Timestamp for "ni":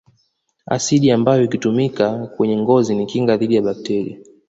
2.95-3.05